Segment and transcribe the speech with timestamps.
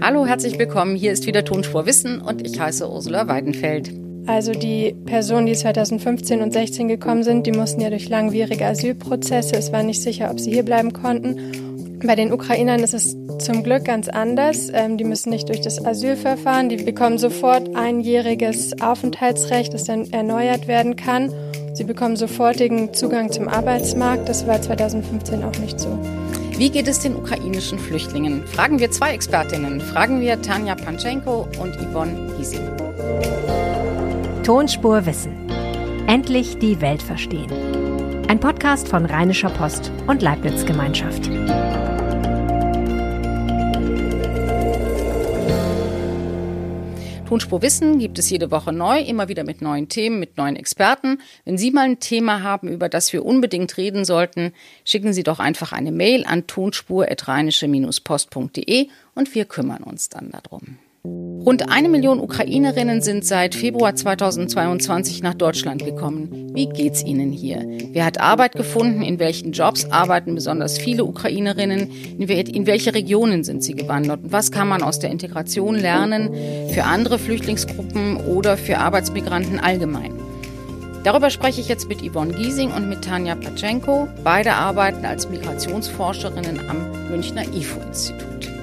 [0.00, 0.96] Hallo, herzlich willkommen.
[0.96, 3.92] Hier ist wieder Tonspur Wissen und ich heiße Ursula Weidenfeld.
[4.26, 9.54] Also die Personen, die 2015 und 16 gekommen sind, die mussten ja durch langwierige Asylprozesse.
[9.54, 12.00] Es war nicht sicher, ob sie hier bleiben konnten.
[12.04, 14.68] Bei den Ukrainern ist es zum Glück ganz anders.
[14.72, 16.68] Ähm, die müssen nicht durch das Asylverfahren.
[16.68, 21.32] Die bekommen sofort einjähriges Aufenthaltsrecht, das dann erneuert werden kann.
[21.74, 24.28] Sie bekommen sofortigen Zugang zum Arbeitsmarkt.
[24.28, 25.96] Das war 2015 auch nicht so.
[26.58, 28.44] Wie geht es den ukrainischen Flüchtlingen?
[28.44, 29.80] Fragen wir zwei Expertinnen.
[29.80, 32.68] Fragen wir Tanja Panchenko und Yvonne Giesing.
[34.42, 35.48] Tonspur Wissen.
[36.08, 37.52] Endlich die Welt verstehen.
[38.26, 41.30] Ein Podcast von Rheinischer Post und Leibniz Gemeinschaft.
[47.28, 51.20] Tonspur Wissen gibt es jede Woche neu, immer wieder mit neuen Themen, mit neuen Experten.
[51.44, 54.54] Wenn Sie mal ein Thema haben, über das wir unbedingt reden sollten,
[54.86, 60.78] schicken Sie doch einfach eine Mail an tonspur.rheinische-post.de und wir kümmern uns dann darum.
[61.44, 66.50] Rund eine Million Ukrainerinnen sind seit Februar 2022 nach Deutschland gekommen.
[66.54, 67.64] Wie geht's ihnen hier?
[67.92, 69.02] Wer hat Arbeit gefunden?
[69.02, 71.90] In welchen Jobs arbeiten besonders viele Ukrainerinnen?
[72.18, 74.24] In welche Regionen sind sie gewandert?
[74.24, 76.30] Und was kann man aus der Integration lernen
[76.70, 80.12] für andere Flüchtlingsgruppen oder für Arbeitsmigranten allgemein?
[81.04, 84.08] Darüber spreche ich jetzt mit Yvonne Giesing und mit Tanja Patschenko.
[84.24, 88.57] Beide arbeiten als Migrationsforscherinnen am Münchner IFO-Institut.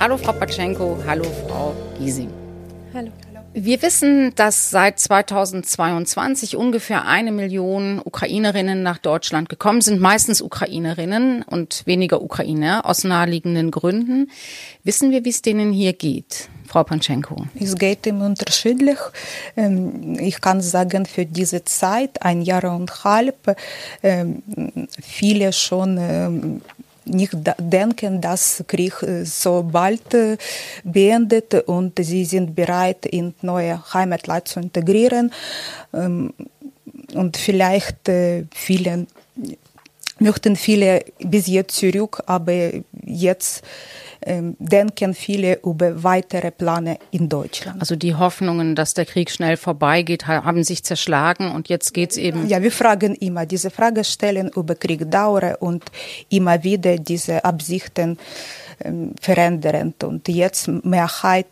[0.00, 2.30] Hallo Frau Patschenko, hallo Frau Giesing.
[2.94, 3.10] Hallo.
[3.52, 11.42] Wir wissen, dass seit 2022 ungefähr eine Million Ukrainerinnen nach Deutschland gekommen sind, meistens Ukrainerinnen
[11.42, 14.30] und weniger Ukrainer aus naheliegenden Gründen.
[14.84, 16.48] Wissen wir, wie es denen hier geht?
[16.68, 17.46] Frau Panchenko.
[17.58, 18.98] Es geht ihm unterschiedlich.
[19.56, 23.56] Ähm, ich kann sagen, für diese Zeit, ein Jahr und halb,
[24.04, 24.42] ähm,
[25.00, 26.60] viele schon ähm,
[27.08, 30.16] nicht denken, dass Krieg so bald
[30.84, 35.32] beendet und sie sind bereit, in neue Heimatland zu integrieren.
[35.92, 39.06] Und vielleicht äh, viele
[40.18, 42.70] möchten viele bis jetzt zurück, aber
[43.04, 43.62] jetzt
[44.58, 47.80] denken viele über weitere Pläne in Deutschland.
[47.80, 52.16] Also die Hoffnungen, dass der Krieg schnell vorbeigeht, haben sich zerschlagen und jetzt geht es
[52.16, 52.46] eben.
[52.48, 55.84] Ja, wir fragen immer diese Frage stellen über Kriegdauer und
[56.28, 58.18] immer wieder diese Absichten
[58.84, 59.94] ähm, verändern.
[60.02, 61.46] Und jetzt Mehrheit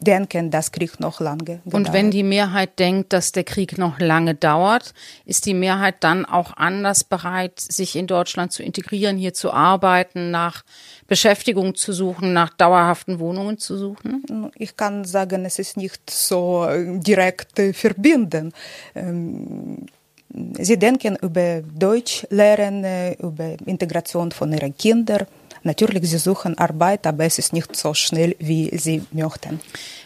[0.00, 1.74] denken, dass Krieg noch lange dauert.
[1.74, 6.24] Und wenn die Mehrheit denkt, dass der Krieg noch lange dauert, ist die Mehrheit dann
[6.24, 10.64] auch anders bereit, sich in Deutschland zu integrieren, hier zu arbeiten, nach
[11.06, 14.50] Beschäftigung zu suchen, nach dauerhaften Wohnungen zu suchen?
[14.56, 18.52] Ich kann sagen, es ist nicht so äh, direkt äh, verbinden.
[18.94, 19.86] Ähm,
[20.58, 25.26] sie denken über Deutsch lernen, äh, über Integration von ihren Kindern
[25.66, 29.58] Natürlich, sie suchen Arbeit, aber es ist nicht so schnell, wie sie möchten.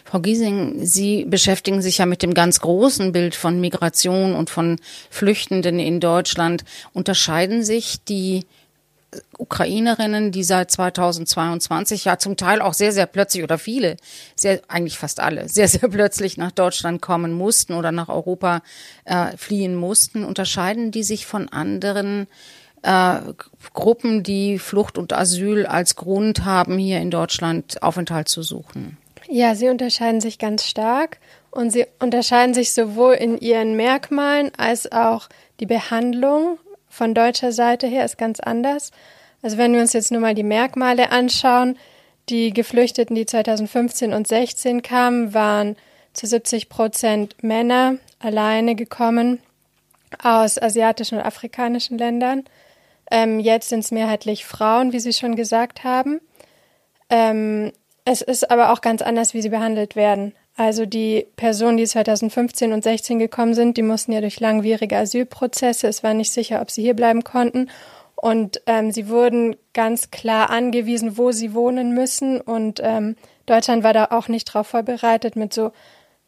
[0.03, 4.79] Frau Giesing, Sie beschäftigen sich ja mit dem ganz großen Bild von Migration und von
[5.11, 6.63] Flüchtenden in Deutschland.
[6.93, 8.47] Unterscheiden sich die
[9.37, 13.97] Ukrainerinnen, die seit 2022 ja zum Teil auch sehr, sehr plötzlich oder viele,
[14.35, 18.63] sehr, eigentlich fast alle, sehr, sehr plötzlich nach Deutschland kommen mussten oder nach Europa
[19.05, 22.27] äh, fliehen mussten, unterscheiden die sich von anderen
[22.83, 23.19] äh,
[23.73, 28.97] Gruppen, die Flucht und Asyl als Grund haben, hier in Deutschland Aufenthalt zu suchen?
[29.27, 31.19] Ja, sie unterscheiden sich ganz stark
[31.51, 36.57] und sie unterscheiden sich sowohl in ihren Merkmalen als auch die Behandlung
[36.89, 38.91] von deutscher Seite her ist ganz anders.
[39.41, 41.77] Also wenn wir uns jetzt nur mal die Merkmale anschauen,
[42.29, 45.75] die Geflüchteten, die 2015 und 16 kamen, waren
[46.13, 49.39] zu 70 Prozent Männer alleine gekommen
[50.21, 52.43] aus asiatischen und afrikanischen Ländern.
[53.11, 56.21] Ähm, jetzt sind es mehrheitlich Frauen, wie Sie schon gesagt haben.
[57.09, 57.71] Ähm,
[58.05, 60.33] es ist aber auch ganz anders, wie sie behandelt werden.
[60.57, 65.87] Also die Personen, die 2015 und 16 gekommen sind, die mussten ja durch langwierige Asylprozesse.
[65.87, 67.69] Es war nicht sicher, ob sie hier bleiben konnten.
[68.15, 72.41] Und ähm, sie wurden ganz klar angewiesen, wo sie wohnen müssen.
[72.41, 75.71] Und ähm, Deutschland war da auch nicht darauf vorbereitet mit so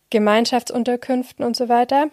[0.09, 2.07] Gemeinschaftsunterkünften und so weiter.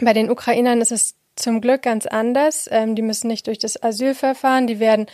[0.00, 2.68] Bei den Ukrainern ist es zum Glück ganz anders.
[2.70, 5.06] Ähm, die müssen nicht durch das Asylverfahren, die werden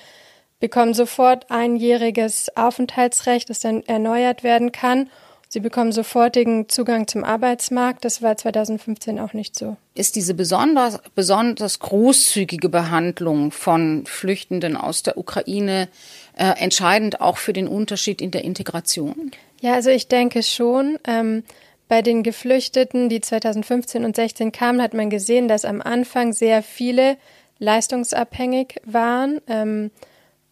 [0.61, 5.11] bekommen sofort einjähriges Aufenthaltsrecht, das dann erneuert werden kann.
[5.55, 8.05] Sie bekommen sofortigen Zugang zum Arbeitsmarkt.
[8.05, 9.77] Das war 2015 auch nicht so.
[9.95, 15.89] Ist diese besonders, besonders großzügige Behandlung von Flüchtenden aus der Ukraine
[16.37, 19.31] äh, entscheidend auch für den Unterschied in der Integration?
[19.61, 20.99] Ja, also ich denke schon.
[21.07, 21.45] Ähm,
[21.89, 26.63] bei den Geflüchteten, die 2015 und 16 kamen, hat man gesehen, dass am Anfang sehr
[26.63, 27.17] viele
[27.59, 29.91] leistungsabhängig waren ähm,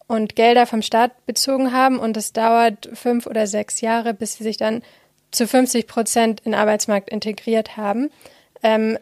[0.07, 4.43] und Gelder vom Staat bezogen haben und es dauert fünf oder sechs Jahre, bis sie
[4.43, 4.83] sich dann
[5.31, 8.09] zu 50 Prozent in den Arbeitsmarkt integriert haben.
[8.61, 8.97] Ähm,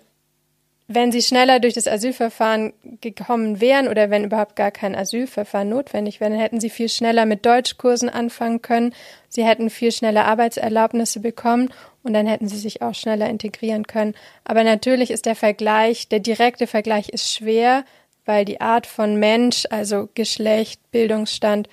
[0.94, 6.20] wenn sie schneller durch das Asylverfahren gekommen wären oder wenn überhaupt gar kein Asylverfahren notwendig
[6.20, 8.94] wäre, dann hätten sie viel schneller mit Deutschkursen anfangen können.
[9.30, 11.70] Sie hätten viel schneller Arbeitserlaubnisse bekommen
[12.04, 14.16] und dann hätten sie sich auch schneller integrieren können.
[14.44, 17.84] Aber natürlich ist der Vergleich, der direkte Vergleich ist schwer,
[18.26, 21.68] weil die Art von Mensch, also Geschlecht, Bildungsstand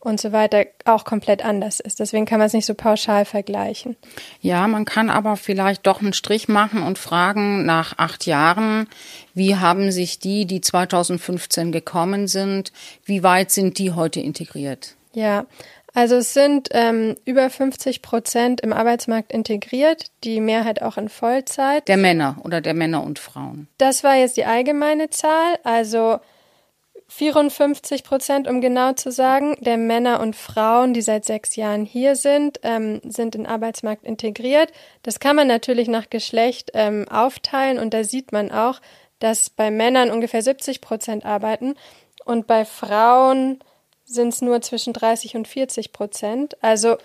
[0.00, 2.00] und so weiter auch komplett anders ist.
[2.00, 3.96] Deswegen kann man es nicht so pauschal vergleichen.
[4.40, 8.88] Ja, man kann aber vielleicht doch einen Strich machen und fragen nach acht Jahren,
[9.34, 12.72] wie haben sich die, die 2015 gekommen sind,
[13.04, 14.96] wie weit sind die heute integriert?
[15.12, 15.44] Ja,
[15.92, 21.88] also es sind ähm, über 50 Prozent im Arbeitsmarkt integriert, die Mehrheit auch in Vollzeit.
[21.88, 23.68] Der Männer oder der Männer und Frauen.
[23.78, 25.58] Das war jetzt die allgemeine Zahl.
[25.64, 26.20] Also
[27.10, 32.14] 54 Prozent, um genau zu sagen, der Männer und Frauen, die seit sechs Jahren hier
[32.14, 34.72] sind, ähm, sind in den Arbeitsmarkt integriert.
[35.02, 38.80] Das kann man natürlich nach Geschlecht ähm, aufteilen und da sieht man auch,
[39.18, 41.74] dass bei Männern ungefähr 70 Prozent arbeiten
[42.24, 43.58] und bei Frauen
[44.04, 46.56] sind es nur zwischen 30 und 40 Prozent.
[46.62, 46.96] Also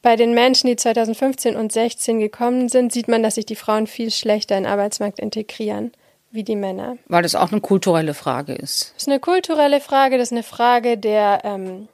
[0.00, 3.86] bei den Menschen, die 2015 und 16 gekommen sind, sieht man, dass sich die Frauen
[3.86, 5.92] viel schlechter in den Arbeitsmarkt integrieren
[6.30, 6.98] wie die Männer.
[7.06, 8.92] Weil das auch eine kulturelle Frage ist.
[8.94, 11.88] Das ist eine kulturelle Frage, das ist eine Frage der ähm,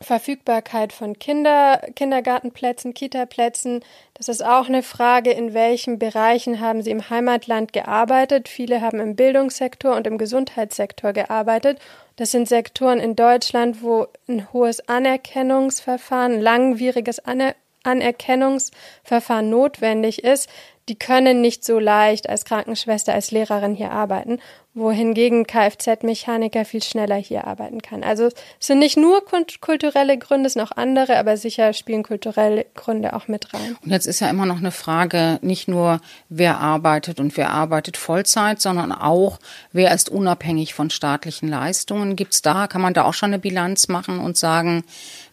[0.00, 3.80] Verfügbarkeit von Kinder, Kindergartenplätzen, Kitaplätzen.
[4.14, 8.48] Das ist auch eine Frage, in welchen Bereichen haben sie im Heimatland gearbeitet.
[8.48, 11.78] Viele haben im Bildungssektor und im Gesundheitssektor gearbeitet.
[12.16, 17.54] Das sind Sektoren in Deutschland, wo ein hohes Anerkennungsverfahren, langwieriges Aner
[17.86, 20.48] Anerkennungsverfahren notwendig ist
[20.88, 24.38] die können nicht so leicht als Krankenschwester, als Lehrerin hier arbeiten,
[24.74, 28.02] wohingegen Kfz-Mechaniker viel schneller hier arbeiten kann.
[28.02, 29.22] Also es sind nicht nur
[29.60, 33.76] kulturelle Gründe, es sind auch andere, aber sicher spielen kulturelle Gründe auch mit rein.
[33.82, 37.96] Und jetzt ist ja immer noch eine Frage, nicht nur wer arbeitet und wer arbeitet
[37.96, 39.38] Vollzeit, sondern auch
[39.72, 42.16] wer ist unabhängig von staatlichen Leistungen.
[42.16, 44.84] Gibt's da, kann man da auch schon eine Bilanz machen und sagen,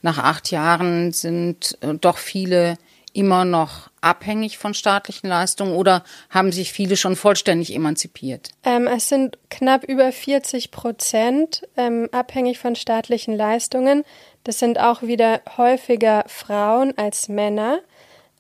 [0.02, 2.78] nach acht Jahren sind äh, doch viele
[3.14, 8.50] immer noch abhängig von staatlichen Leistungen oder haben sich viele schon vollständig emanzipiert?
[8.64, 14.04] Ähm, es sind knapp über 40 Prozent ähm, abhängig von staatlichen Leistungen.
[14.44, 17.80] Das sind auch wieder häufiger Frauen als Männer.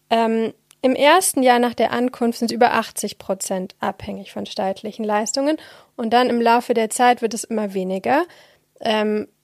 [0.09, 5.57] Ähm, Im ersten Jahr nach der Ankunft sind über 80 Prozent abhängig von staatlichen Leistungen
[5.95, 8.25] und dann im Laufe der Zeit wird es immer weniger.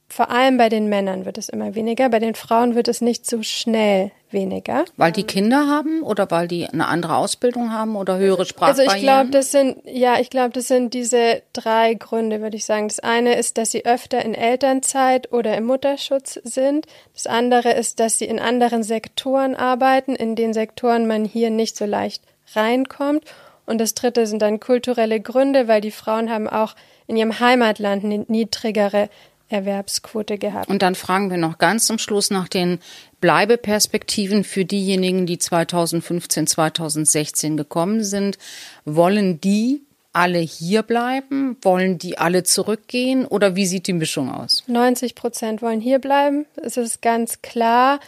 [0.09, 3.25] Vor allem bei den Männern wird es immer weniger, bei den Frauen wird es nicht
[3.25, 4.85] so schnell weniger.
[4.95, 8.89] Weil die Kinder haben oder weil die eine andere Ausbildung haben oder höhere Sprachbarrieren?
[8.89, 12.65] Also ich glaube, das sind ja, ich glaube, das sind diese drei Gründe, würde ich
[12.65, 12.87] sagen.
[12.87, 16.87] Das eine ist, dass sie öfter in Elternzeit oder im Mutterschutz sind.
[17.13, 21.75] Das andere ist, dass sie in anderen Sektoren arbeiten, in den Sektoren man hier nicht
[21.75, 22.23] so leicht
[22.55, 23.23] reinkommt.
[23.65, 26.75] Und das dritte sind dann kulturelle Gründe, weil die Frauen haben auch
[27.07, 29.09] in ihrem Heimatland niedrigere
[29.49, 30.69] Erwerbsquote gehabt.
[30.69, 32.79] Und dann fragen wir noch ganz zum Schluss nach den
[33.21, 38.37] Bleibeperspektiven für diejenigen, die 2015, 2016 gekommen sind.
[38.85, 39.81] Wollen die
[40.13, 41.57] alle hier bleiben?
[41.61, 43.25] Wollen die alle zurückgehen?
[43.25, 44.63] Oder wie sieht die Mischung aus?
[44.67, 46.45] 90 Prozent wollen hier bleiben.
[46.55, 47.99] Es ist ganz klar,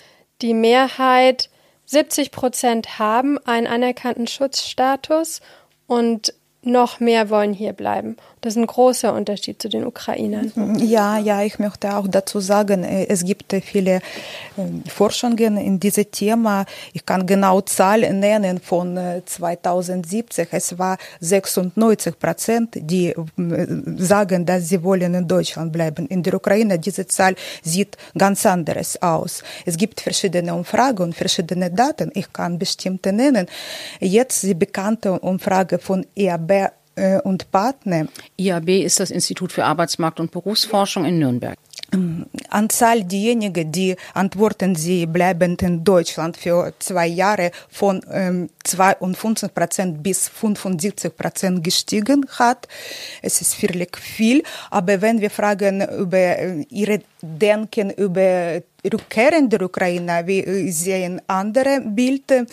[0.41, 1.49] die Mehrheit,
[1.85, 5.41] 70 Prozent haben einen anerkannten Schutzstatus
[5.87, 8.17] und noch mehr wollen hier bleiben.
[8.41, 10.51] Das ist ein großer Unterschied zu den Ukrainern.
[10.79, 13.99] Ja, ja, ich möchte auch dazu sagen, äh, es gibt viele
[14.57, 16.65] ähm, Forschungen in diesem Thema.
[16.93, 20.45] Ich kann genau Zahlen nennen von 2017.
[20.45, 23.25] Äh, es war 96 Prozent, die äh,
[23.97, 26.07] sagen, dass sie wollen in Deutschland bleiben.
[26.07, 29.43] In der Ukraine diese Zahl sieht ganz anders aus.
[29.65, 32.09] Es gibt verschiedene Umfragen und verschiedene Daten.
[32.13, 33.47] Ich kann bestimmte nennen.
[33.99, 36.69] Jetzt die bekannte Umfrage von EAB äh,
[37.23, 38.07] und Partner.
[38.37, 41.57] IAB ist das Institut für Arbeitsmarkt und Berufsforschung in Nürnberg.
[42.49, 50.03] Anzahl derjenigen, die antworten, sie bleiben in Deutschland für zwei Jahre von ähm, 52 Prozent
[50.03, 52.67] bis 75 Prozent gestiegen hat.
[53.21, 54.43] Es ist wirklich viel.
[54.69, 62.45] Aber wenn wir fragen über äh, ihre Denken über rückkehrende Ukrainer, wir sehen andere Bilder.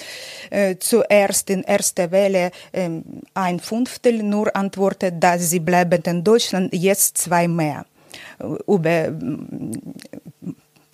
[0.51, 2.89] Äh, zuerst in erster Welle äh,
[3.35, 7.85] ein Fünftel nur antwortet, dass sie bleiben in Deutschland, jetzt zwei mehr
[8.67, 9.13] über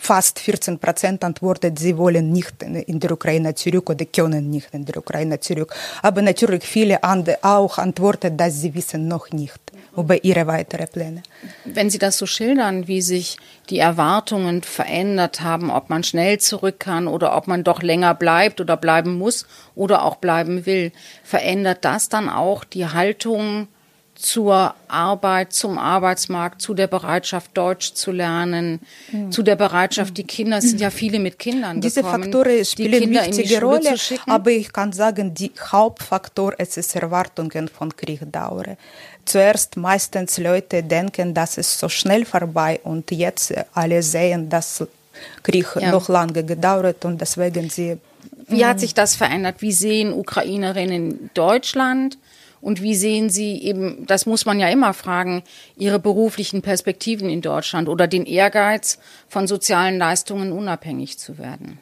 [0.03, 4.85] fast 14 Prozent antwortet, sie wollen nicht in der Ukraine zurück oder können nicht in
[4.85, 5.75] der Ukraine zurück.
[6.03, 9.61] Aber natürlich viele andere auch antworten, dass sie wissen noch nicht
[9.96, 11.22] über ihre weiteren Pläne.
[11.64, 13.37] Wenn Sie das so schildern, wie sich
[13.68, 18.61] die Erwartungen verändert haben, ob man schnell zurück kann oder ob man doch länger bleibt
[18.61, 23.68] oder bleiben muss oder auch bleiben will, verändert das dann auch die Haltung
[24.14, 28.80] zur Arbeit, zum Arbeitsmarkt, zu der Bereitschaft, Deutsch zu lernen,
[29.11, 29.32] mhm.
[29.32, 33.02] zu der Bereitschaft, die Kinder, es sind ja viele mit Kindern Diese gekommen, Faktoren spielen
[33.14, 33.94] eine wichtige Rolle,
[34.26, 38.76] aber ich kann sagen, die Hauptfaktor es ist Erwartungen von Kriegdauer.
[39.25, 44.85] Zuerst meistens Leute denken, dass es so schnell vorbei und jetzt alle sehen, dass
[45.43, 45.91] Krieg ja.
[45.91, 47.99] noch lange gedauert und deswegen sie
[48.49, 49.57] wie hat sich das verändert?
[49.61, 52.19] Wie sehen Ukrainerinnen Deutschland?
[52.61, 55.43] Und wie sehen Sie eben, das muss man ja immer fragen,
[55.76, 58.99] Ihre beruflichen Perspektiven in Deutschland oder den Ehrgeiz,
[59.29, 61.79] von sozialen Leistungen unabhängig zu werden?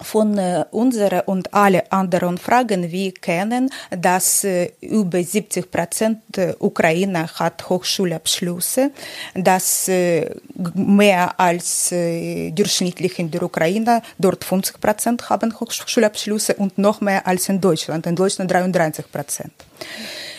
[0.00, 6.18] Von äh, unseren und alle anderen Fragen wir kennen, dass äh, über 70 Prozent
[6.58, 8.90] Ukrainer hat Hochschulabschlüsse,
[9.34, 10.30] dass äh,
[10.74, 17.26] mehr als äh, durchschnittlich in der Ukraine, dort 50 Prozent haben Hochschulabschlüsse und noch mehr
[17.26, 19.52] als in Deutschland, in Deutschland 33 Prozent.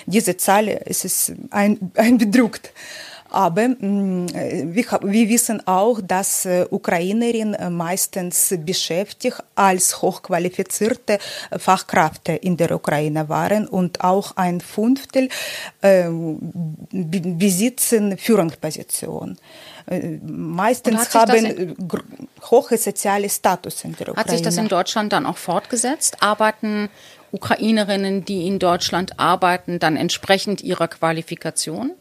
[0.06, 2.72] Diese Zahl ist ein, ein bedruckt.
[3.32, 11.20] Aber wir, wissen auch, dass Ukrainerinnen meistens beschäftigt als hochqualifizierte
[11.58, 15.30] Fachkräfte in der Ukraine waren und auch ein Fünftel
[16.92, 19.38] besitzen Führungspositionen.
[20.22, 21.76] Meistens haben
[22.50, 24.20] hohe soziale Status in der Ukraine.
[24.20, 26.18] Hat sich das in Deutschland dann auch fortgesetzt?
[26.22, 26.90] Arbeiten
[27.32, 31.92] Ukrainerinnen, die in Deutschland arbeiten, dann entsprechend ihrer Qualifikation?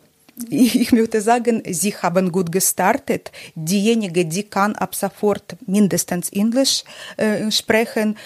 [0.50, 3.32] Ich möchte sagen, sie haben gut gestartet.
[3.54, 6.84] Diejenige, die kann ab sofort mindestens Englisch
[7.16, 8.16] äh, sprechen,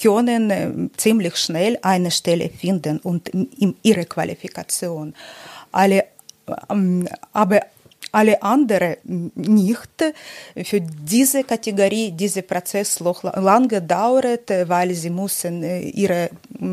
[0.00, 5.14] können ziemlich schnell eine Stelle finden und in ihre Qualifikation.
[5.72, 6.04] Alle,
[6.70, 7.60] ähm, aber
[8.12, 10.14] alle anderen nicht.
[10.64, 16.30] Für diese Kategorie, dieser Prozess lange dauert, weil sie müssen ihre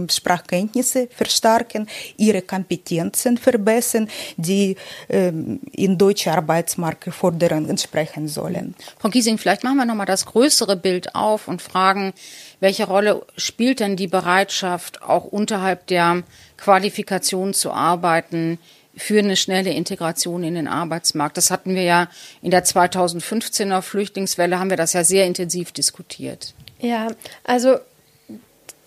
[0.10, 4.76] Sprachkenntnisse verstärken, ihre Kompetenzen verbessern, die
[5.08, 8.76] in deutsche Arbeitsmarktforderungen entsprechen sollen.
[9.00, 12.14] Frau Giesing, vielleicht machen wir nochmal das größere Bild auf und fragen,
[12.60, 16.24] welche Rolle spielt denn die Bereitschaft, auch unterhalb der
[16.58, 18.58] Qualifikation zu arbeiten,
[18.98, 21.38] für eine schnelle Integration in den Arbeitsmarkt.
[21.38, 22.10] Das hatten wir ja
[22.42, 26.54] in der 2015er Flüchtlingswelle, haben wir das ja sehr intensiv diskutiert.
[26.80, 27.10] Ja,
[27.44, 27.78] also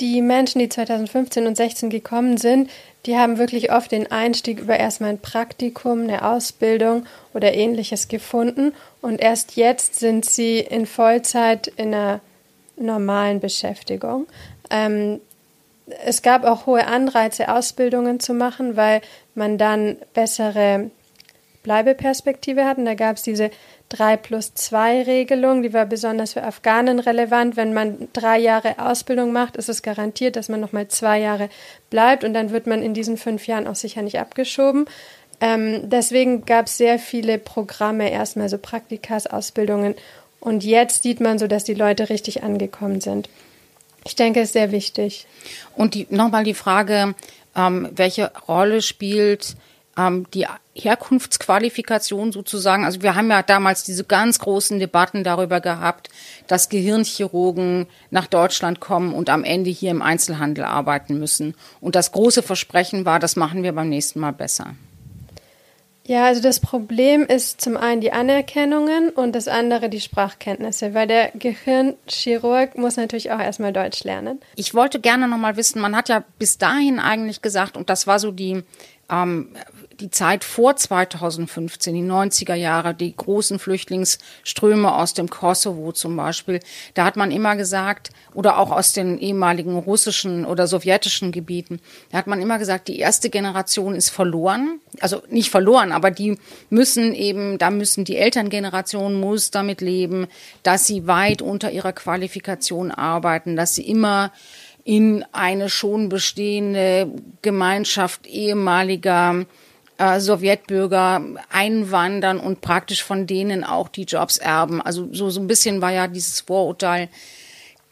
[0.01, 2.71] die Menschen, die 2015 und 16 gekommen sind,
[3.07, 8.73] die haben wirklich oft den Einstieg über erstmal ein Praktikum, eine Ausbildung oder ähnliches gefunden
[9.01, 12.21] und erst jetzt sind sie in Vollzeit in einer
[12.77, 14.27] normalen Beschäftigung.
[14.71, 15.21] Ähm,
[16.05, 19.01] es gab auch hohe Anreize, Ausbildungen zu machen, weil
[19.35, 20.91] man dann bessere
[21.63, 22.79] Bleibeperspektive hat.
[22.79, 23.51] Und da gab es diese
[23.91, 27.57] 3 plus 2 Regelung, die war besonders für Afghanen relevant.
[27.57, 31.49] Wenn man drei Jahre Ausbildung macht, ist es garantiert, dass man nochmal zwei Jahre
[31.91, 34.87] bleibt und dann wird man in diesen fünf Jahren auch sicher nicht abgeschoben.
[35.41, 39.95] Ähm, deswegen gab es sehr viele Programme, erstmal so Praktikas, Ausbildungen.
[40.39, 43.29] Und jetzt sieht man so, dass die Leute richtig angekommen sind.
[44.11, 45.25] Ich denke, es ist sehr wichtig.
[45.77, 47.15] Und die, nochmal die Frage,
[47.55, 49.55] ähm, welche Rolle spielt
[49.97, 52.85] ähm, die Herkunftsqualifikation sozusagen?
[52.85, 56.11] Also wir haben ja damals diese ganz großen Debatten darüber gehabt,
[56.49, 61.55] dass Gehirnchirurgen nach Deutschland kommen und am Ende hier im Einzelhandel arbeiten müssen.
[61.81, 64.75] Und das große Versprechen war, das machen wir beim nächsten Mal besser.
[66.11, 71.07] Ja, also das Problem ist zum einen die Anerkennungen und das andere die Sprachkenntnisse, weil
[71.07, 74.41] der Gehirnchirurg muss natürlich auch erstmal Deutsch lernen.
[74.57, 78.09] Ich wollte gerne noch mal wissen, man hat ja bis dahin eigentlich gesagt, und das
[78.09, 78.65] war so die
[79.11, 79.49] ähm,
[80.01, 86.61] die Zeit vor 2015, die 90er Jahre, die großen Flüchtlingsströme aus dem Kosovo zum Beispiel,
[86.95, 92.19] da hat man immer gesagt, oder auch aus den ehemaligen russischen oder sowjetischen Gebieten, da
[92.19, 94.81] hat man immer gesagt, die erste Generation ist verloren.
[95.01, 96.39] Also nicht verloren, aber die
[96.69, 100.27] müssen eben, da müssen die Elterngeneration muss damit leben,
[100.63, 104.33] dass sie weit unter ihrer Qualifikation arbeiten, dass sie immer
[104.91, 107.09] in eine schon bestehende
[107.43, 109.47] Gemeinschaft ehemaliger
[109.99, 114.83] äh, Sowjetbürger einwandern und praktisch von denen auch die Jobs erben.
[114.83, 117.09] Also so, so ein bisschen war ja dieses Vorurteil.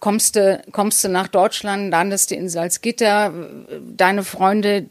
[0.01, 3.33] kommst du, kommst du nach Deutschland, landest du in Salzgitter,
[3.97, 4.87] deine Freunde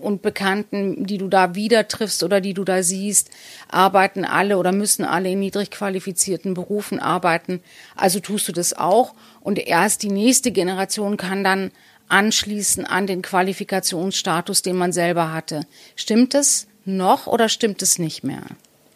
[0.00, 3.30] und Bekannten, die du da wieder triffst oder die du da siehst,
[3.68, 7.62] arbeiten alle oder müssen alle in niedrig qualifizierten Berufen arbeiten.
[7.94, 9.14] Also tust du das auch.
[9.44, 11.70] Und erst die nächste Generation kann dann
[12.08, 15.66] anschließen an den Qualifikationsstatus, den man selber hatte.
[15.94, 18.42] Stimmt es noch oder stimmt es nicht mehr?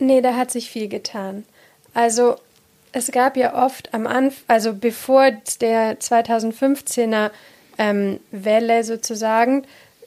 [0.01, 1.45] Nee, da hat sich viel getan.
[1.95, 2.37] Also
[2.93, 7.31] es gab ja oft am Anfang, also bevor der 2015er
[7.77, 9.65] ähm, Welle sozusagen,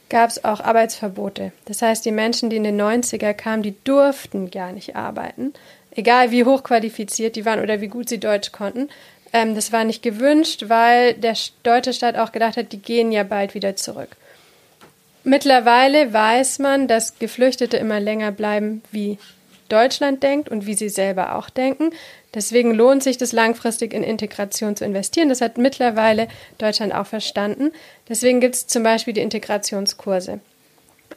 [0.10, 1.51] gab es auch Arbeitsverbote.
[1.65, 5.53] Das heißt, die Menschen, die in den 90er kamen, die durften gar nicht arbeiten,
[5.91, 8.89] egal wie hochqualifiziert die waren oder wie gut sie Deutsch konnten.
[9.33, 13.23] Ähm, das war nicht gewünscht, weil der deutsche Staat auch gedacht hat, die gehen ja
[13.23, 14.09] bald wieder zurück.
[15.23, 19.19] Mittlerweile weiß man, dass Geflüchtete immer länger bleiben, wie
[19.69, 21.91] Deutschland denkt und wie sie selber auch denken.
[22.33, 25.29] Deswegen lohnt sich das langfristig in Integration zu investieren.
[25.29, 27.71] Das hat mittlerweile Deutschland auch verstanden.
[28.09, 30.39] Deswegen gibt es zum Beispiel die Integrationskurse.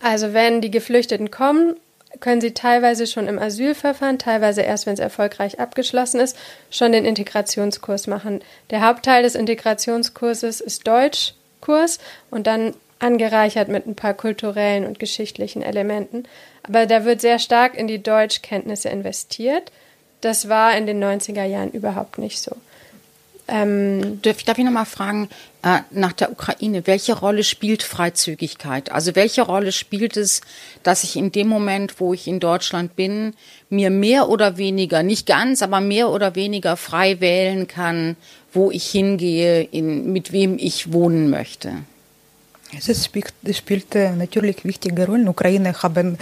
[0.02, 1.76] Also wenn die Geflüchteten kommen,
[2.20, 6.36] können sie teilweise schon im Asylverfahren, teilweise erst, wenn es erfolgreich abgeschlossen ist,
[6.70, 8.40] schon den Integrationskurs machen.
[8.70, 11.98] Der Hauptteil des Integrationskurses ist Deutschkurs
[12.30, 16.24] und dann angereichert mit ein paar kulturellen und geschichtlichen Elementen.
[16.62, 19.70] Aber da wird sehr stark in die Deutschkenntnisse investiert.
[20.20, 22.56] Das war in den 90er Jahren überhaupt nicht so.
[23.46, 25.28] Ähm, darf, darf ich nochmal fragen,
[25.62, 28.90] äh, nach der Ukraine, welche Rolle spielt Freizügigkeit?
[28.90, 30.40] Also welche Rolle spielt es,
[30.82, 33.34] dass ich in dem Moment, wo ich in Deutschland bin,
[33.68, 38.16] mir mehr oder weniger, nicht ganz, aber mehr oder weniger frei wählen kann,
[38.52, 41.72] wo ich hingehe, in, mit wem ich wohnen möchte?
[42.78, 45.28] Es spielt, spielt natürlich wichtige Rollen.
[45.28, 46.18] Ukraine haben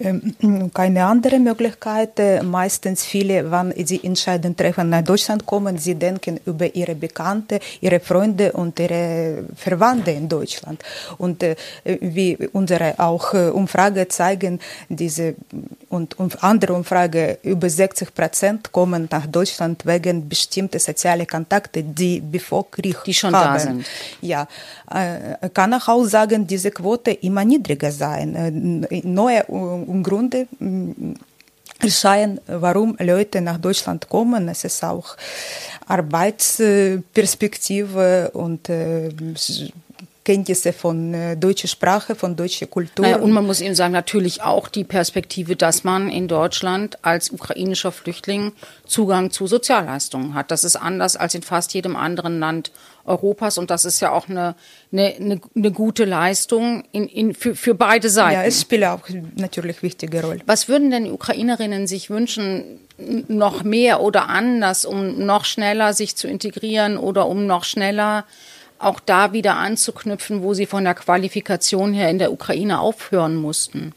[0.00, 2.20] ähm, keine andere Möglichkeit.
[2.42, 8.00] Meistens viele, wenn sie Entscheidungen treffen, nach Deutschland kommen, sie denken über ihre Bekannte, ihre
[8.00, 10.82] Freunde und ihre Verwandte in Deutschland.
[11.18, 15.34] Und äh, wie unsere auch äh, Umfrage zeigen, diese
[15.88, 22.70] und, andere Umfrage, über 60 Prozent kommen nach Deutschland wegen bestimmter sozialer Kontakte, die bevor
[22.70, 23.54] Krieg die schon haben.
[23.54, 23.86] da sind.
[24.20, 24.48] Ja,
[24.90, 28.86] äh, kann auch sagen, diese Quote immer niedriger sein.
[29.04, 29.44] Neue
[30.02, 30.46] Gründe
[31.80, 34.46] erscheinen, warum Leute nach Deutschland kommen.
[34.48, 35.16] Es ist auch
[35.86, 38.70] Arbeitsperspektive und
[40.26, 43.04] Kenntnisse von äh, deutscher Sprache, von deutscher Kultur.
[43.04, 47.30] Naja, und man muss eben sagen, natürlich auch die Perspektive, dass man in Deutschland als
[47.30, 48.52] ukrainischer Flüchtling
[48.86, 50.50] Zugang zu Sozialleistungen hat.
[50.50, 52.72] Das ist anders als in fast jedem anderen Land
[53.06, 54.54] Europas und das ist ja auch eine,
[54.92, 58.34] eine, eine, eine gute Leistung in, in, für, für beide Seiten.
[58.34, 60.40] Ja, es spielt auch natürlich wichtige Rolle.
[60.46, 62.80] Was würden denn die Ukrainerinnen sich wünschen,
[63.28, 68.24] noch mehr oder anders, um noch schneller sich zu integrieren oder um noch schneller
[68.78, 73.92] auch da wieder anzuknüpfen, wo sie von der Qualifikation her in der Ukraine aufhören mussten.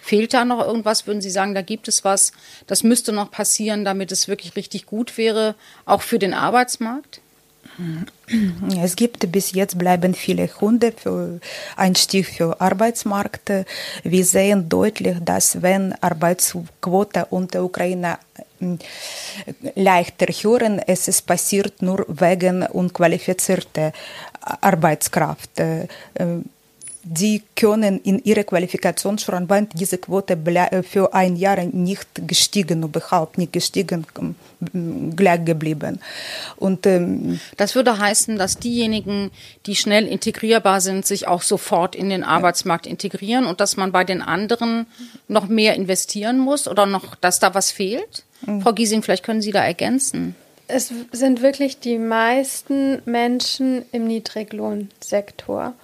[0.00, 1.06] Fehlt da noch irgendwas?
[1.06, 2.32] Würden Sie sagen, da gibt es was,
[2.66, 5.54] das müsste noch passieren, damit es wirklich richtig gut wäre,
[5.86, 7.20] auch für den Arbeitsmarkt?
[8.82, 11.40] Es gibt bis jetzt bleiben viele Hunde für
[11.76, 13.50] Einstieg für Arbeitsmarkt.
[14.02, 18.18] Wir sehen deutlich, dass wenn Arbeitsquote und der Ukraine
[19.74, 23.92] leichter hören, es ist passiert nur wegen unqualifizierter
[24.60, 25.60] Arbeitskraft
[27.04, 30.38] die können in ihrer Qualifikation schon, diese Quote
[30.82, 34.06] für ein Jahr nicht gestiegen, überhaupt nicht gestiegen,
[35.14, 36.00] gleich geblieben.
[36.56, 39.30] Und ähm, das würde heißen, dass diejenigen,
[39.66, 44.04] die schnell integrierbar sind, sich auch sofort in den Arbeitsmarkt integrieren und dass man bei
[44.04, 44.86] den anderen
[45.28, 48.24] noch mehr investieren muss oder noch, dass da was fehlt?
[48.46, 48.62] Mhm.
[48.62, 50.34] Frau Giesing, vielleicht können Sie da ergänzen.
[50.66, 55.74] Es sind wirklich die meisten Menschen im Niedriglohnsektor.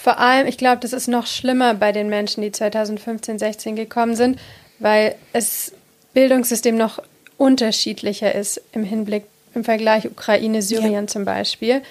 [0.00, 4.14] Vor allem, ich glaube, das ist noch schlimmer bei den Menschen, die 2015, 16 gekommen
[4.14, 4.38] sind,
[4.78, 5.72] weil das
[6.14, 7.02] Bildungssystem noch
[7.36, 11.06] unterschiedlicher ist im Hinblick, im Vergleich Ukraine, Syrien ja.
[11.08, 11.82] zum Beispiel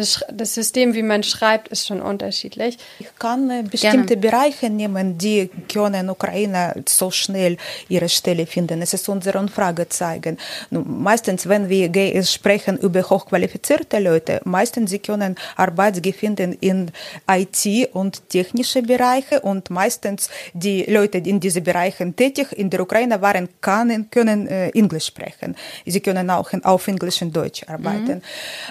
[0.00, 2.78] das, das System, wie man schreibt, ist schon unterschiedlich.
[2.98, 4.30] Ich kann äh, bestimmte Gerne.
[4.30, 7.56] Bereiche nehmen, die können Ukraine so schnell
[7.88, 8.80] ihre Stelle finden.
[8.82, 10.38] Es ist unsere Frage zeigen.
[10.70, 16.90] Meistens, wenn wir sprechen über hochqualifizierte Leute, meistens sie können Arbeit finden in
[17.28, 22.80] IT und technische Bereiche und meistens die Leute, die in diesen Bereichen tätig in der
[22.80, 25.56] Ukraine waren, können, können äh, Englisch sprechen.
[25.84, 28.22] Sie können auch in, auf Englisch und Deutsch arbeiten.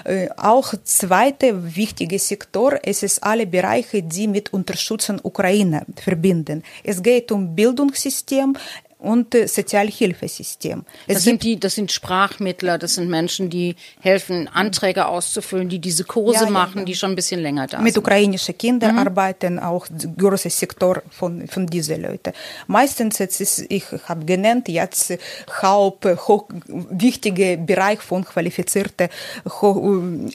[0.06, 0.12] Mhm.
[0.12, 0.74] Äh, auch
[1.20, 6.64] zweite wichtige Sektor, es ist alle Bereiche, die mit Unterstützung Ukraine verbinden.
[6.82, 8.56] Es geht um Bildungssystem,
[9.00, 10.84] und äh, Sozialhilfesystem.
[11.08, 15.80] Es das sind die, das sind Sprachmittler, das sind Menschen, die helfen, Anträge auszufüllen, die
[15.80, 17.96] diese Kurse ja, machen, ja, die schon ein bisschen länger da Mit sind.
[17.96, 19.00] Mit ukrainischen Kindern mhm.
[19.00, 22.34] arbeiten auch großer Sektor von, von diesen Leuten.
[22.68, 25.18] Meistens jetzt ist, ich habe genannt, jetzt
[25.62, 29.08] Haupt, hoch, wichtige Bereich von qualifizierten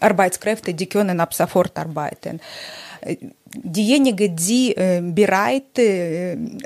[0.00, 2.40] Arbeitskräften, die können ab sofort arbeiten.
[3.62, 4.74] Diejenigen, die
[5.14, 5.78] bereit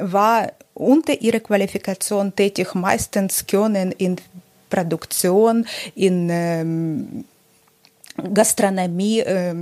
[0.01, 4.16] war, unter ihrer Qualifikation tätig, meistens können in
[4.70, 7.24] Produktion, in ähm,
[8.35, 9.55] Gastronomie, äh,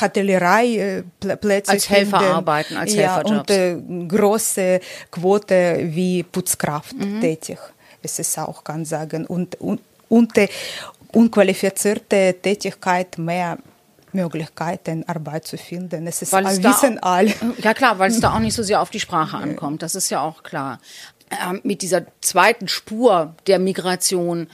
[0.00, 2.34] Hotellerei äh, Plätze als Helfer finden.
[2.34, 3.76] arbeiten, als ja, und äh,
[4.08, 7.20] große Quote wie Putzkraft mhm.
[7.20, 7.58] tätig.
[8.02, 10.46] Es ist auch, kann sagen, und, und unter
[11.12, 13.56] unqualifizierte Tätigkeit mehr
[14.14, 16.06] Möglichkeiten, Arbeit zu finden.
[16.06, 17.34] Es ist weil es wissen auch, alle.
[17.58, 19.82] Ja klar, weil es da auch nicht so sehr auf die Sprache ankommt.
[19.82, 20.78] Das ist ja auch klar.
[21.30, 24.48] Ähm, mit dieser zweiten Spur der Migration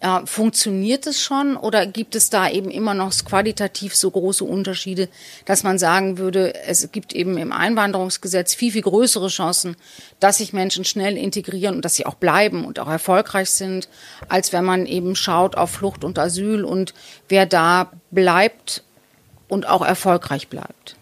[0.00, 5.08] äh, funktioniert es schon oder gibt es da eben immer noch qualitativ so große Unterschiede,
[5.46, 9.76] dass man sagen würde, es gibt eben im Einwanderungsgesetz viel, viel größere Chancen,
[10.20, 13.88] dass sich Menschen schnell integrieren und dass sie auch bleiben und auch erfolgreich sind,
[14.28, 16.92] als wenn man eben schaut auf Flucht und Asyl und
[17.28, 18.82] wer da bleibt
[19.48, 20.96] und auch erfolgreich bleibt.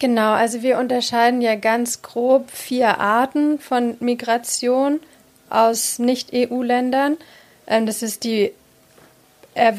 [0.00, 5.00] Genau, also wir unterscheiden ja ganz grob vier Arten von Migration
[5.50, 7.16] aus Nicht-EU-Ländern.
[7.66, 8.52] Ähm, das ist die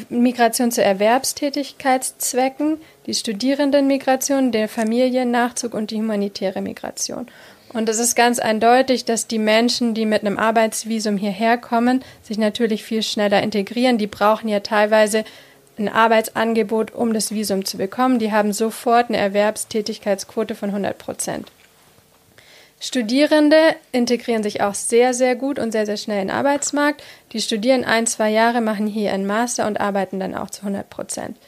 [0.08, 7.26] Migration zu Erwerbstätigkeitszwecken, die Studierendenmigration, der Familiennachzug und die humanitäre Migration.
[7.74, 12.38] Und es ist ganz eindeutig, dass die Menschen, die mit einem Arbeitsvisum hierher kommen, sich
[12.38, 13.98] natürlich viel schneller integrieren.
[13.98, 15.24] Die brauchen ja teilweise
[15.78, 18.18] ein Arbeitsangebot, um das Visum zu bekommen.
[18.18, 21.50] Die haben sofort eine Erwerbstätigkeitsquote von 100 Prozent.
[22.78, 23.56] Studierende
[23.92, 27.02] integrieren sich auch sehr, sehr gut und sehr, sehr schnell in den Arbeitsmarkt.
[27.32, 30.90] Die studieren ein, zwei Jahre, machen hier einen Master und arbeiten dann auch zu 100
[30.90, 31.38] Prozent.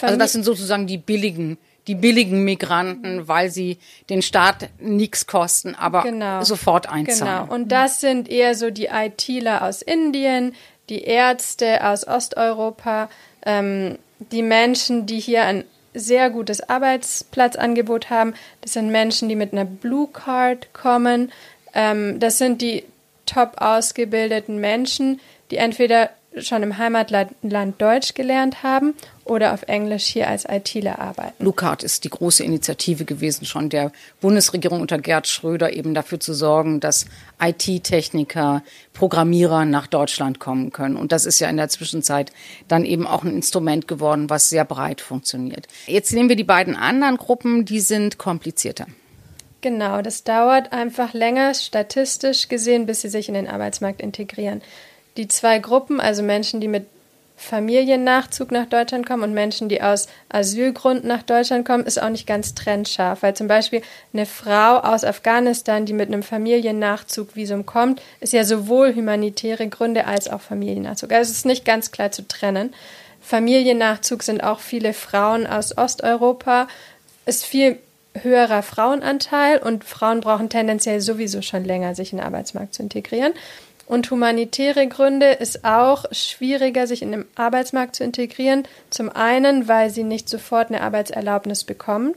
[0.00, 3.78] Also das sind sozusagen die billigen, die billigen Migranten, weil sie
[4.10, 7.44] den Staat nichts kosten, aber genau, sofort einzahlen.
[7.44, 7.54] Genau.
[7.54, 10.54] Und das sind eher so die ITler aus Indien,
[10.88, 13.08] die Ärzte aus Osteuropa,
[13.44, 19.52] ähm, die Menschen, die hier ein sehr gutes Arbeitsplatzangebot haben, das sind Menschen, die mit
[19.52, 21.32] einer Blue Card kommen.
[21.74, 22.84] Ähm, das sind die
[23.26, 25.20] top ausgebildeten Menschen,
[25.50, 28.94] die entweder schon im Heimatland Deutsch gelernt haben
[29.28, 31.44] oder auf Englisch hier als ITler arbeiten.
[31.44, 36.34] Lucard ist die große Initiative gewesen, schon der Bundesregierung unter Gerd Schröder eben dafür zu
[36.34, 37.06] sorgen, dass
[37.40, 38.62] IT-Techniker,
[38.92, 40.96] Programmierer nach Deutschland kommen können.
[40.96, 42.32] Und das ist ja in der Zwischenzeit
[42.66, 45.66] dann eben auch ein Instrument geworden, was sehr breit funktioniert.
[45.86, 48.86] Jetzt nehmen wir die beiden anderen Gruppen, die sind komplizierter.
[49.60, 54.62] Genau, das dauert einfach länger statistisch gesehen, bis sie sich in den Arbeitsmarkt integrieren
[55.18, 56.86] die zwei Gruppen, also Menschen, die mit
[57.38, 62.26] Familiennachzug nach Deutschland kommen und Menschen, die aus Asylgründen nach Deutschland kommen, ist auch nicht
[62.26, 63.22] ganz trennscharf.
[63.22, 63.80] Weil zum Beispiel
[64.12, 70.28] eine Frau aus Afghanistan, die mit einem Familiennachzugvisum kommt, ist ja sowohl humanitäre Gründe als
[70.28, 71.12] auch Familiennachzug.
[71.12, 72.74] Also es ist nicht ganz klar zu trennen.
[73.20, 76.66] Familiennachzug sind auch viele Frauen aus Osteuropa,
[77.24, 77.78] ist viel
[78.22, 83.32] höherer Frauenanteil und Frauen brauchen tendenziell sowieso schon länger, sich in den Arbeitsmarkt zu integrieren.
[83.88, 88.64] Und humanitäre Gründe ist auch schwieriger, sich in den Arbeitsmarkt zu integrieren.
[88.90, 92.14] Zum einen, weil sie nicht sofort eine Arbeitserlaubnis bekommen.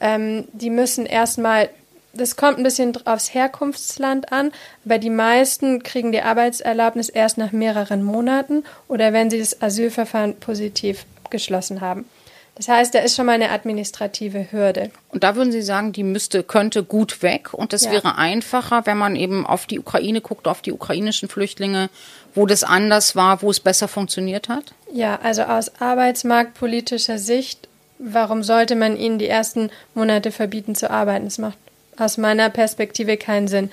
[0.00, 1.68] Ähm, die müssen erstmal,
[2.14, 4.50] das kommt ein bisschen aufs Herkunftsland an,
[4.86, 10.36] aber die meisten kriegen die Arbeitserlaubnis erst nach mehreren Monaten oder wenn sie das Asylverfahren
[10.36, 12.06] positiv geschlossen haben.
[12.56, 14.90] Das heißt, da ist schon mal eine administrative Hürde.
[15.08, 17.90] Und da würden Sie sagen, die müsste, könnte gut weg und es ja.
[17.90, 21.90] wäre einfacher, wenn man eben auf die Ukraine guckt, auf die ukrainischen Flüchtlinge,
[22.34, 24.72] wo das anders war, wo es besser funktioniert hat?
[24.92, 31.24] Ja, also aus arbeitsmarktpolitischer Sicht, warum sollte man ihnen die ersten Monate verbieten zu arbeiten?
[31.24, 31.58] Das macht
[31.96, 33.70] aus meiner Perspektive keinen Sinn.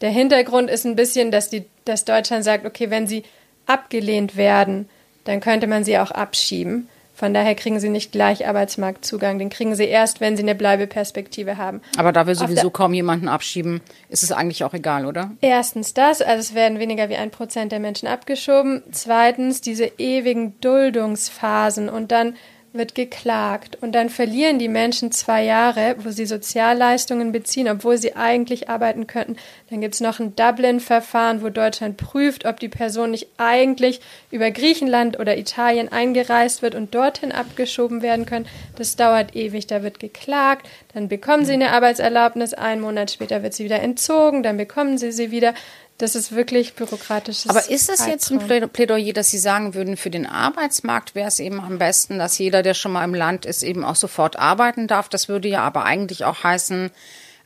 [0.00, 3.22] Der Hintergrund ist ein bisschen, dass, die, dass Deutschland sagt, okay, wenn sie
[3.66, 4.88] abgelehnt werden,
[5.24, 6.88] dann könnte man sie auch abschieben.
[7.14, 9.38] Von daher kriegen sie nicht gleich Arbeitsmarktzugang.
[9.38, 11.80] Den kriegen sie erst, wenn sie eine Bleibeperspektive haben.
[11.96, 15.30] Aber da wir sowieso kaum jemanden abschieben, ist es eigentlich auch egal, oder?
[15.40, 18.82] Erstens das, also es werden weniger wie ein Prozent der Menschen abgeschoben.
[18.90, 22.34] Zweitens diese ewigen Duldungsphasen und dann
[22.74, 28.16] wird geklagt und dann verlieren die Menschen zwei Jahre, wo sie Sozialleistungen beziehen, obwohl sie
[28.16, 29.36] eigentlich arbeiten könnten.
[29.70, 34.50] Dann gibt es noch ein Dublin-Verfahren, wo Deutschland prüft, ob die Person nicht eigentlich über
[34.50, 38.46] Griechenland oder Italien eingereist wird und dorthin abgeschoben werden können.
[38.76, 43.54] Das dauert ewig, da wird geklagt, dann bekommen sie eine Arbeitserlaubnis, einen Monat später wird
[43.54, 45.54] sie wieder entzogen, dann bekommen sie sie wieder.
[45.98, 47.48] Das ist wirklich bürokratisches.
[47.48, 51.38] Aber ist das jetzt ein Plädoyer, dass Sie sagen würden, für den Arbeitsmarkt wäre es
[51.38, 54.88] eben am besten, dass jeder, der schon mal im Land ist, eben auch sofort arbeiten
[54.88, 55.08] darf?
[55.08, 56.90] Das würde ja aber eigentlich auch heißen,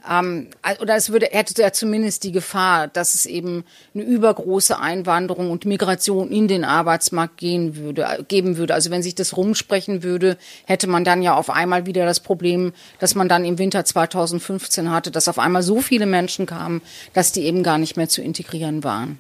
[0.09, 0.49] ähm,
[0.81, 5.65] oder es würde, hätte ja zumindest die Gefahr, dass es eben eine übergroße Einwanderung und
[5.65, 8.75] Migration in den Arbeitsmarkt gehen würde, äh, geben würde.
[8.75, 12.73] Also wenn sich das rumsprechen würde, hätte man dann ja auf einmal wieder das Problem,
[12.99, 16.81] dass man dann im Winter 2015 hatte, dass auf einmal so viele Menschen kamen,
[17.13, 19.19] dass die eben gar nicht mehr zu integrieren waren.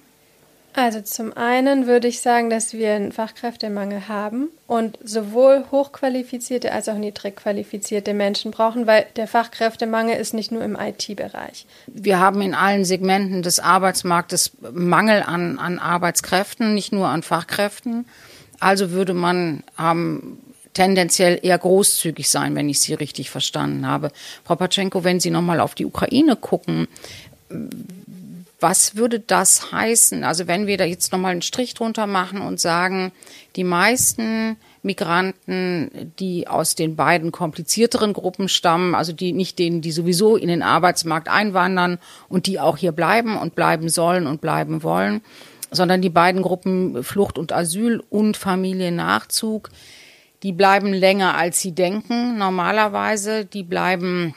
[0.79, 6.89] Also zum einen würde ich sagen, dass wir einen Fachkräftemangel haben und sowohl hochqualifizierte als
[6.89, 11.67] auch niedrig qualifizierte Menschen brauchen, weil der Fachkräftemangel ist nicht nur im IT-Bereich.
[11.89, 18.07] Wir haben in allen Segmenten des Arbeitsmarktes Mangel an, an Arbeitskräften, nicht nur an Fachkräften.
[18.61, 20.39] Also würde man ähm,
[20.75, 24.13] tendenziell eher großzügig sein, wenn ich Sie richtig verstanden habe.
[24.45, 26.87] Frau Patschenko, wenn Sie nochmal auf die Ukraine gucken,
[28.61, 30.25] was würde das heißen?
[30.25, 33.13] Also wenn wir da jetzt nochmal einen Strich drunter machen und sagen,
[33.55, 39.93] die meisten Migranten, die aus den beiden komplizierteren Gruppen stammen, also die nicht denen, die
[39.93, 44.83] sowieso in den Arbeitsmarkt einwandern und die auch hier bleiben und bleiben sollen und bleiben
[44.83, 45.21] wollen,
[45.71, 49.71] sondern die beiden Gruppen Flucht und Asyl und Familiennachzug,
[50.43, 54.35] die bleiben länger als sie denken normalerweise, die bleiben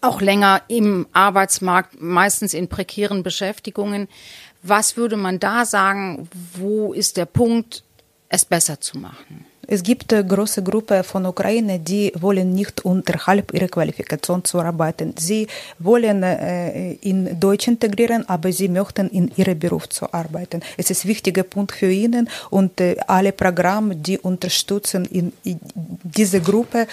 [0.00, 4.08] auch länger im Arbeitsmarkt, meistens in prekären Beschäftigungen.
[4.62, 7.84] Was würde man da sagen, wo ist der Punkt,
[8.28, 9.46] es besser zu machen?
[9.68, 15.14] Es gibt eine große Gruppe von Ukraine, die wollen nicht unterhalb ihrer Qualifikation zu arbeiten.
[15.18, 15.48] Sie
[15.80, 20.60] wollen äh, in Deutsch integrieren, aber sie möchten in ihrem Beruf zu arbeiten.
[20.76, 25.58] Es ist ein wichtiger Punkt für ihnen und äh, alle Programme, die unterstützen in, in
[26.02, 26.86] diese Gruppe,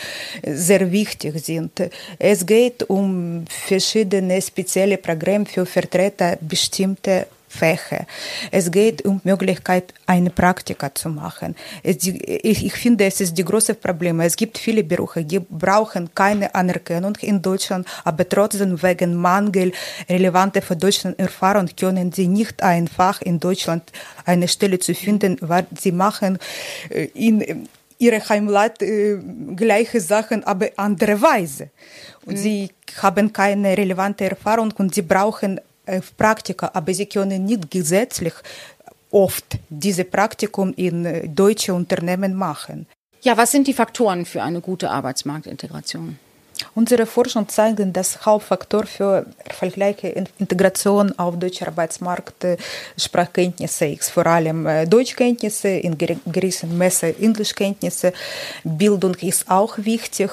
[0.44, 1.80] sehr wichtig sind.
[2.18, 8.06] Es geht um verschiedene spezielle Programme für Vertreter bestimmter Fächer.
[8.52, 11.56] Es geht um Möglichkeit, eine Praktika zu machen.
[11.84, 14.20] Es, ich, ich, finde, es ist die große Problem.
[14.22, 19.72] Es gibt viele Berufe, die brauchen keine Anerkennung in Deutschland, aber trotzdem wegen Mangel
[20.10, 23.84] relevanter für Deutschland Erfahrung können sie nicht einfach in Deutschland
[24.26, 26.40] eine Stelle zu finden, weil sie machen
[26.90, 27.68] äh, in
[28.00, 29.18] ihre Heimland äh,
[29.56, 31.70] gleiche Sachen, aber andere Weise.
[32.26, 32.38] Und mhm.
[32.38, 32.70] sie
[33.02, 38.34] haben keine relevante Erfahrung und sie brauchen äh, Praktika, aber sie können nicht gesetzlich
[39.12, 42.88] oft diese Praktikum in äh, deutsche Unternehmen machen.
[43.22, 46.20] Ja, was sind die Faktoren für eine gute Arbeitsmarktintegration?
[46.76, 50.08] Unsere Forschung zeigt, dass Hauptfaktor für erfolgreiche
[50.40, 52.46] Integration auf deutschen Arbeitsmarkt
[52.98, 54.10] Sprachkenntnisse ist.
[54.12, 58.14] Vor allem Deutschkenntnisse, in gewissem Maße Englischkenntnisse.
[58.64, 60.30] Bildung ist auch wichtig.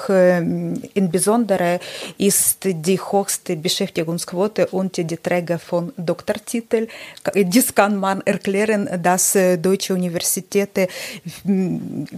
[0.93, 1.79] Insbesondere
[2.17, 6.87] ist die höchste Beschäftigungsquote unter die Träger von Doktortitel.
[7.35, 10.87] Dies kann man erklären, dass deutsche Universitäten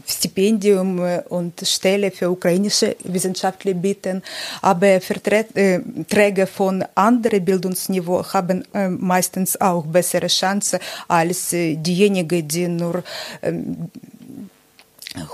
[0.05, 0.99] Stipendium
[1.29, 4.21] und Stelle für ukrainische Wissenschaftler bieten bieten,
[4.61, 8.63] aber Verträge von anderen Bildungsniveau haben
[8.99, 13.03] meistens auch bessere Chancen als diejenigen, die nur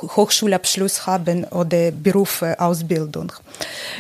[0.02, 3.32] Hochschulabschluss haben oder Berufsausbildung.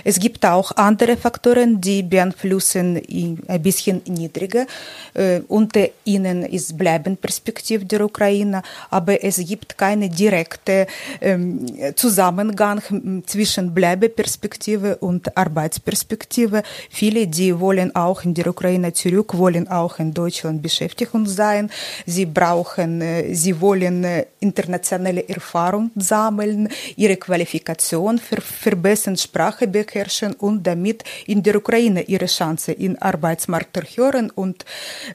[0.04, 3.02] Es gibt auch andere Faktoren, die beeinflussen
[3.48, 4.66] ein bisschen niedriger.
[5.14, 10.88] Äh, unter ihnen ist Bleibenperspektive der Ukraine, aber es gibt keine direkte
[11.22, 16.64] ähm, Zusammenhang zwischen Bleibeperspektive und Arbeitsperspektive.
[16.90, 21.70] Viele, die wollen auch in der Ukraine zurück, wollen auch in Deutschland Beschäftigung sein.
[22.06, 30.34] Sie brauchen, äh, sie wollen äh, internationale Erfahrung sammeln, ihre Qualifikation ver verbessern, Sprache beherrschen
[30.34, 34.66] und damit in der Ukraine ihre Chance im Arbeitsmarkt erhöhen und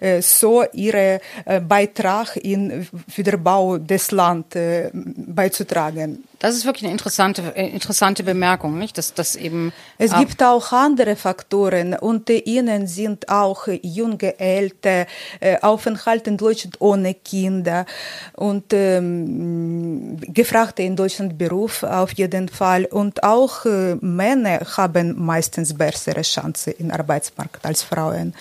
[0.00, 6.24] äh, so ihren äh, Beitrag in Wiederbau des Landes beizutragen.
[6.44, 8.98] Das ist wirklich eine interessante, äh, interessante Bemerkung, nicht?
[8.98, 9.72] Dass das eben.
[9.96, 11.94] Es äh, gibt auch andere Faktoren.
[11.94, 15.06] Unter ihnen sind auch junge Eltern,
[15.40, 17.86] äh, Aufenthalt in Deutschland ohne Kinder
[18.34, 22.84] und ähm, Gefragte in Deutschland Beruf auf jeden Fall.
[22.84, 28.34] Und auch äh, Männer haben meistens bessere Chancen im Arbeitsmarkt als Frauen.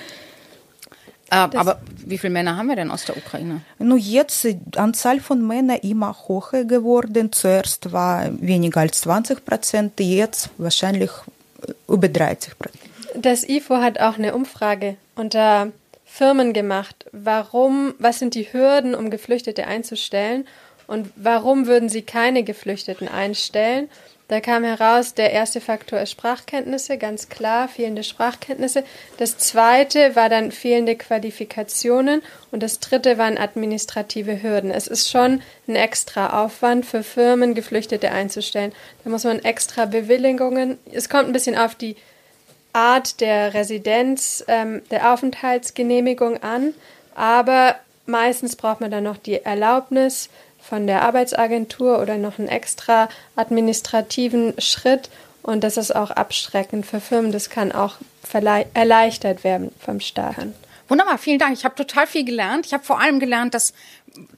[1.33, 3.61] Das aber wie viele Männer haben wir denn aus der Ukraine?
[3.79, 7.31] Nun, jetzt die Anzahl von Männern immer höher geworden.
[7.31, 11.11] Zuerst war weniger als 20 Prozent, jetzt wahrscheinlich
[11.87, 12.83] über 30 Prozent.
[13.15, 15.71] Das IFO hat auch eine Umfrage unter
[16.05, 17.05] Firmen gemacht.
[17.11, 20.45] Warum, was sind die Hürden, um Geflüchtete einzustellen?
[20.87, 23.89] Und warum würden sie keine Geflüchteten einstellen?
[24.29, 28.83] Da kam heraus, der erste Faktor ist Sprachkenntnisse, ganz klar, fehlende Sprachkenntnisse.
[29.17, 34.71] Das zweite war dann fehlende Qualifikationen und das dritte waren administrative Hürden.
[34.71, 38.71] Es ist schon ein extra Aufwand für Firmen, Geflüchtete einzustellen.
[39.03, 40.77] Da muss man extra Bewilligungen.
[40.91, 41.97] Es kommt ein bisschen auf die
[42.71, 46.73] Art der Residenz, ähm, der Aufenthaltsgenehmigung an,
[47.13, 50.29] aber meistens braucht man dann noch die Erlaubnis
[50.67, 55.09] von der Arbeitsagentur oder noch einen extra administrativen Schritt.
[55.41, 57.31] Und das ist auch abschreckend für Firmen.
[57.31, 57.95] Das kann auch
[58.73, 60.35] erleichtert werden vom Staat.
[60.87, 61.53] Wunderbar, vielen Dank.
[61.53, 62.65] Ich habe total viel gelernt.
[62.65, 63.73] Ich habe vor allem gelernt, dass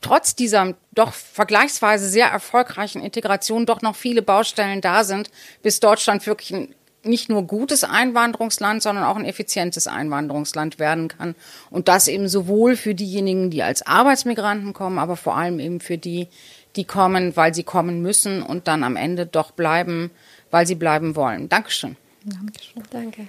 [0.01, 5.29] trotz dieser doch vergleichsweise sehr erfolgreichen Integration doch noch viele Baustellen da sind,
[5.63, 6.73] bis Deutschland wirklich ein
[7.05, 11.35] nicht nur gutes Einwanderungsland, sondern auch ein effizientes Einwanderungsland werden kann.
[11.69, 15.97] Und das eben sowohl für diejenigen, die als Arbeitsmigranten kommen, aber vor allem eben für
[15.97, 16.27] die,
[16.75, 20.11] die kommen, weil sie kommen müssen und dann am Ende doch bleiben,
[20.51, 21.49] weil sie bleiben wollen.
[21.49, 21.95] Dankeschön.
[22.23, 22.83] Dankeschön.
[22.91, 23.27] Danke.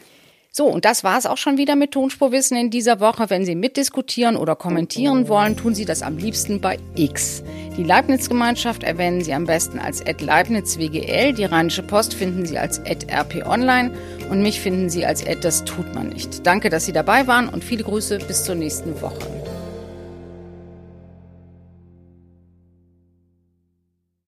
[0.59, 3.29] So, und das war es auch schon wieder mit Tonspurwissen in dieser Woche.
[3.29, 7.43] Wenn Sie mitdiskutieren oder kommentieren wollen, tun Sie das am liebsten bei X.
[7.77, 11.35] Die Leibniz-Gemeinschaft erwähnen Sie am besten als @leibnizwgl.
[11.35, 13.91] Die Rheinische Post finden Sie als @rponline
[14.31, 16.47] und mich finden Sie als das tut man nicht.
[16.47, 19.46] Danke, dass Sie dabei waren und viele Grüße bis zur nächsten Woche.